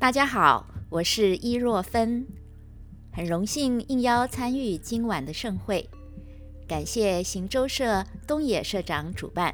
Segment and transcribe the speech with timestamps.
[0.00, 2.24] 大家好，我是伊若芬，
[3.10, 5.90] 很荣幸应邀参与今晚的盛会。
[6.68, 9.52] 感谢行舟社东野社长主办，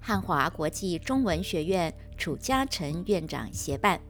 [0.00, 4.00] 汉华国际中文学院楚嘉诚院长协办，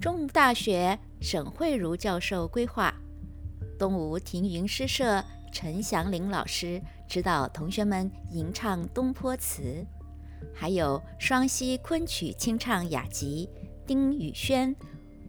[0.00, 2.94] 中吴大学沈慧茹教授规划，
[3.76, 5.22] 东吴庭云诗社
[5.52, 9.84] 陈祥林老师指导同学们吟唱东坡词，
[10.54, 13.50] 还有双溪昆曲清唱雅集
[13.86, 14.74] 丁宇轩、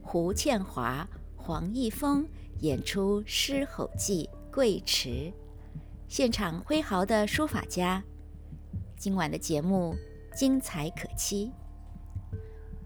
[0.01, 2.27] 胡倩华、黄义峰
[2.61, 5.09] 演出《狮吼记·桂池》。
[6.07, 8.03] 现场挥毫的书法家，
[8.97, 9.95] 今晚的节目
[10.35, 11.51] 精彩可期。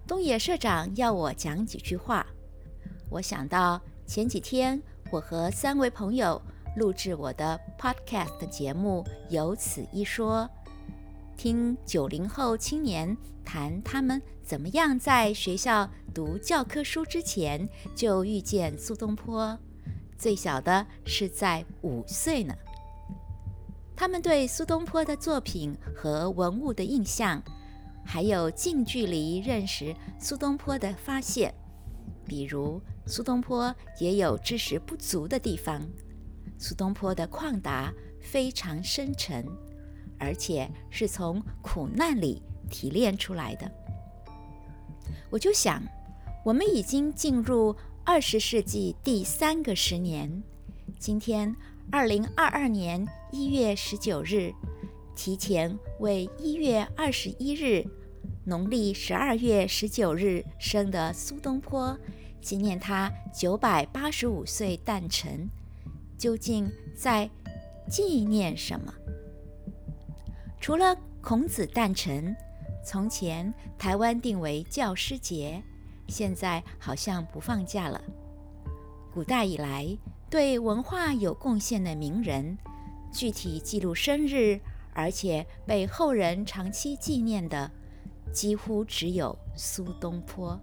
[0.06, 2.28] 东野社长要我讲几句话，
[3.10, 6.42] 我想到前几天我和三位朋友
[6.76, 10.50] 录制我的 podcast 节目，有此一说，
[11.42, 19.58] 听九零后青年谈他们怎么样在学校读教科书之前就遇见苏东坡，
[20.20, 22.54] 最小的是在五岁呢。
[23.96, 27.42] 他们对苏东坡的作品和文物的印象，
[28.06, 31.52] 还有近距离认识苏东坡的发现，
[32.24, 35.82] 比如苏东坡也有知识不足的地方，
[36.60, 39.44] 苏东坡的旷达非常深沉，
[40.22, 43.70] 而且是从苦难里提炼出来的。
[45.30, 45.84] 我就想，
[46.46, 50.42] 我们已经进入二十世纪第三个十年，
[50.98, 51.54] 今天。
[51.92, 54.54] 二零二二年一月十九日，
[55.14, 57.86] 提前为一月二十一日，
[58.46, 61.98] 农历十二月十九日生的苏东坡，
[62.40, 65.50] 纪念他九百八十五岁诞辰，
[66.18, 67.30] 究竟在
[67.90, 68.94] 纪念什么？
[70.62, 72.36] 除了孔子诞辰，
[72.86, 75.62] 从前台湾定为教师节，
[76.08, 78.00] 现在好像不放假了。
[79.14, 79.98] 古代以来。
[80.30, 82.58] 对文化有贡献的名人，
[83.12, 84.58] 具体记录生日，
[84.94, 87.70] 而且被后人长期纪念的，
[88.32, 90.58] 几乎只有苏东坡。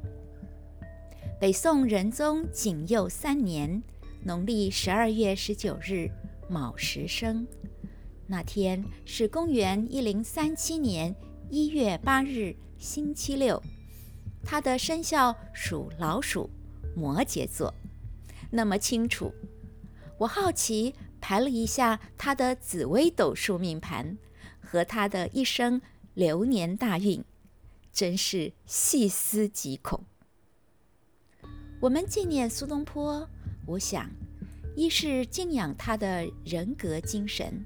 [1.38, 3.82] 北宋仁宗景佑三年，
[4.24, 6.10] 农历十二月十九日
[6.48, 7.46] 卯时生，
[8.30, 11.16] 那天是公元一零三七年
[11.48, 13.62] 一月八日，星期六。
[14.44, 16.50] 他的生肖属老鼠，
[16.94, 17.72] 摩羯座。
[18.50, 19.32] 那么清楚。
[20.18, 24.18] 我好奇排了一下他的紫微斗数命盘
[24.60, 25.80] 和他的一生
[26.12, 27.24] 流年大运，
[27.90, 30.04] 真是细思极恐。
[31.80, 33.26] 我们纪念苏东坡，
[33.64, 34.10] 我想，
[34.76, 37.64] 一是敬仰他的人格精神，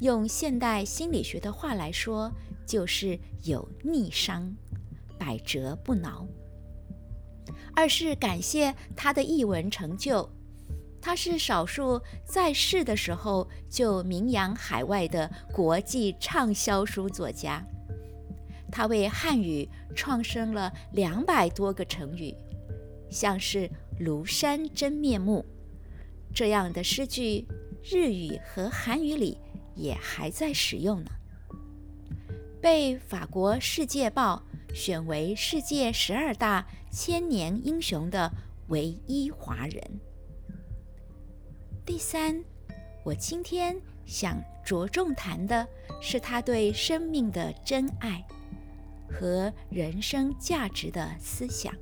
[0.00, 2.30] 用现代心理学的话来说，
[2.66, 4.54] 就是有逆商，
[5.18, 6.26] 百折不挠；
[7.74, 10.28] 二是感谢他的译文成就。
[11.00, 17.62] 他是少数在世的时候就名扬海外的国际畅销书作家。
[18.72, 22.34] 他为汉语创生了两百多个成语，
[23.10, 25.44] 像是“庐山真面目”
[26.34, 27.46] 这样的诗句，
[27.82, 29.38] 日语和韩语里
[29.74, 31.10] 也还在使用呢。
[32.60, 34.42] 被法国《世界报》
[34.74, 38.30] 选为世界十二大千年英雄的
[38.68, 39.82] 唯一华人。
[41.84, 42.42] 第三，
[43.04, 45.68] 我今天想着重谈的
[46.00, 48.26] 是他对生命的真爱
[49.10, 51.74] 和人生价值的思想。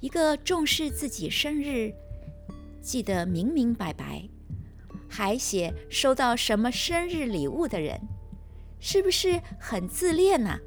[0.00, 1.90] 一个重视自己生日，
[2.82, 4.28] 记得明明白白，
[5.16, 8.00] 还写收到什么生日礼物的人，
[8.80, 10.58] 是不是很自恋呢？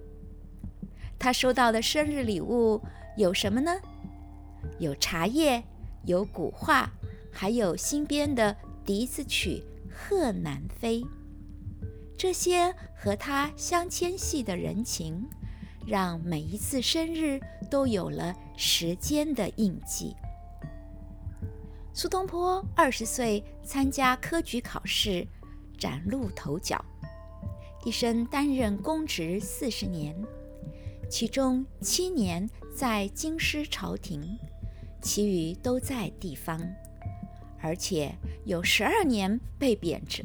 [1.20, 2.82] 他收到的生日礼物
[3.18, 3.78] 有什么呢？
[4.80, 5.62] 有茶叶，
[6.06, 6.90] 有古画。
[7.30, 9.62] 还有新编的笛子曲
[9.94, 11.02] 《贺南飞》，
[12.18, 15.28] 这些和他相牵系的人情，
[15.86, 17.38] 让每一次生日
[17.70, 20.16] 都有了时间的印记。
[22.00, 25.28] 苏东坡二十岁参加科举考试，
[25.80, 26.80] 崭露头角，
[27.86, 30.16] 一生担任公职四十年，
[31.10, 34.38] 其中七年在京师朝廷，
[35.02, 36.62] 其余都在地方。
[37.60, 38.14] 而且
[38.46, 40.24] 有十二年被贬谪。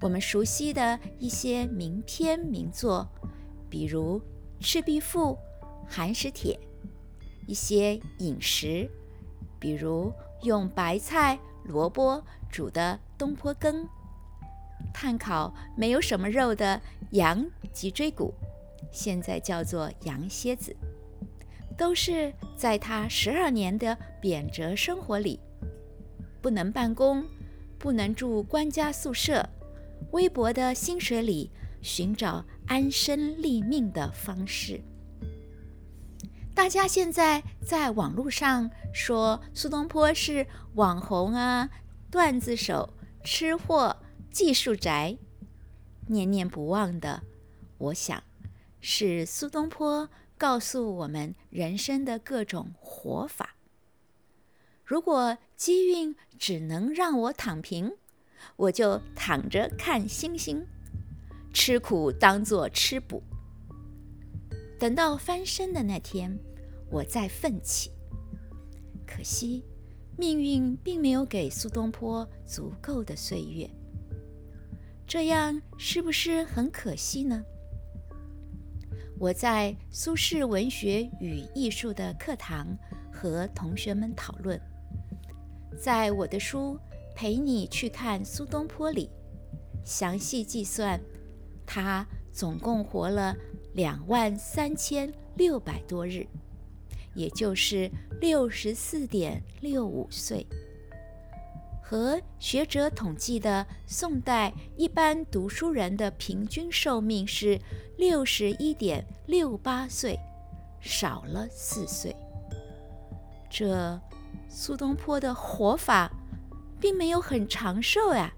[0.00, 3.06] 我们熟悉的一些名篇名作，
[3.68, 4.18] 比如
[4.58, 5.20] 《赤壁赋》
[5.86, 6.54] 《寒食帖》；
[7.46, 8.90] 一些饮食，
[9.60, 10.10] 比如
[10.46, 13.86] 用白菜、萝卜煮的东坡羹，
[14.94, 18.32] 炭烤没有什么肉的羊脊椎骨，
[18.92, 20.74] 现在叫做羊蝎子，
[21.76, 25.40] 都是在他十二年的贬谪生活里，
[26.40, 27.24] 不能办公，
[27.76, 29.46] 不能住官家宿舍，
[30.12, 31.50] 微薄的薪水里
[31.82, 34.80] 寻找安身立命的方式。
[36.56, 41.68] 大家现在在网络上说苏东坡是网红啊、
[42.10, 43.94] 段子手、吃货、
[44.30, 45.18] 技术宅，
[46.06, 47.22] 念念不忘的，
[47.76, 48.22] 我想
[48.80, 50.08] 是苏东坡
[50.38, 53.54] 告诉我们人生的各种活法。
[54.82, 57.92] 如果机运只能让我躺平，
[58.56, 60.66] 我就躺着看星星，
[61.52, 63.22] 吃苦当做吃补。
[64.78, 66.38] 等到翻身的那天，
[66.90, 67.90] 我再奋起。
[69.06, 69.64] 可惜，
[70.18, 73.68] 命运并没有给苏东坡足够的岁月。
[75.06, 77.42] 这样是不是很可惜呢？
[79.18, 82.76] 我在苏轼文学与艺术的课堂
[83.10, 84.60] 和同学们讨论，
[85.78, 86.74] 在我的书
[87.14, 89.08] 《陪你去看苏东坡》里，
[89.84, 91.00] 详细计算，
[91.64, 93.34] 他总共活了。
[93.76, 96.26] 两万三千六百多日，
[97.12, 97.90] 也就是
[98.22, 100.46] 六十四点六五岁，
[101.82, 107.60] 和学者统计的宋代一般读书人的平均寿命是
[107.98, 110.18] 六十一点六八岁，
[110.80, 112.16] 少了四岁。
[113.50, 114.00] 这
[114.48, 116.10] 苏东坡的活法
[116.80, 118.32] 并没有很长寿呀。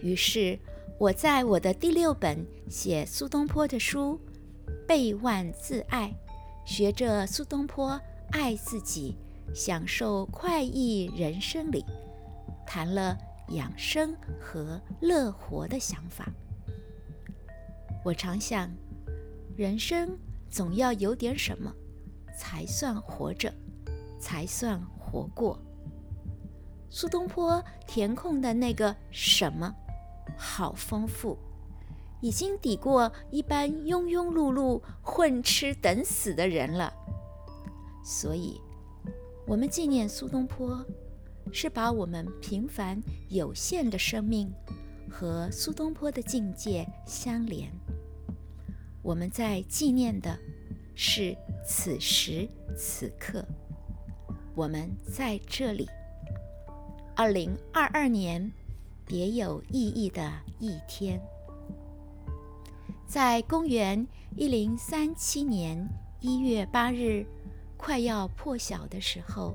[0.00, 0.58] 于是。
[1.02, 4.20] 我在我的第六本写苏东坡的书
[4.86, 6.06] 《备万自爱》，
[6.64, 8.00] 学着苏东坡
[8.30, 9.16] 爱自己、
[9.52, 11.84] 享受快意人生里，
[12.64, 13.18] 谈了
[13.48, 16.32] 养生和乐活的想法。
[18.04, 18.70] 我常想，
[19.56, 20.16] 人生
[20.48, 21.74] 总要有点什么，
[22.38, 23.52] 才算活着，
[24.20, 25.58] 才算活过。
[26.90, 29.74] 苏东坡填空的那个什么？
[30.44, 31.38] 好丰富，
[32.20, 36.92] 已经抵过一般庸庸碌碌、混吃等死的人了。
[38.04, 38.60] 所以，
[39.46, 40.84] 我们纪念苏东坡，
[41.52, 44.52] 是把我们平凡有限的生命
[45.08, 47.70] 和苏东坡的境界相连。
[49.00, 50.36] 我们在纪念的
[50.96, 53.46] 是此时此刻，
[54.56, 55.88] 我们在这里。
[57.14, 58.52] 二零二二年。
[59.06, 61.20] 别有意义的一天，
[63.06, 64.06] 在公元
[64.36, 65.86] 一零三七年
[66.20, 67.26] 一月八日，
[67.76, 69.54] 快要破晓的时候，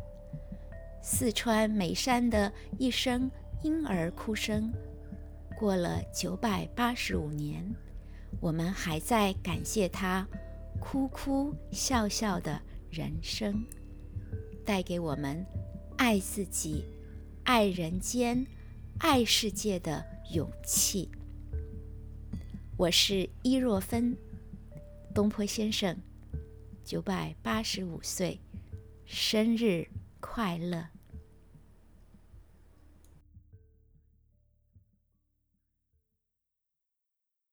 [1.01, 3.31] 四川眉山的一声
[3.63, 4.71] 婴儿哭声，
[5.57, 7.65] 过了九百八十五年，
[8.39, 10.27] 我们还在感谢他
[10.79, 12.61] 哭哭笑笑的
[12.91, 13.65] 人生，
[14.63, 15.43] 带给我们
[15.97, 16.85] 爱自己、
[17.43, 18.45] 爱人间。
[18.99, 20.03] 爱世界的
[20.33, 21.09] 勇气。
[22.77, 24.17] 我是伊若芬，
[25.13, 25.95] 东坡先生
[26.83, 28.39] 九百八十五岁
[29.05, 29.87] 生日
[30.19, 30.96] 快乐。